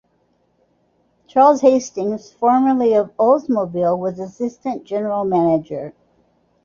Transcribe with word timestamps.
Charles 1.27 1.61
Hastings, 1.61 2.31
formerly 2.31 2.95
of 2.95 3.15
Oldsmobile, 3.17 3.99
was 3.99 4.17
assistant 4.17 4.83
general 4.83 5.25
manager. 5.25 5.93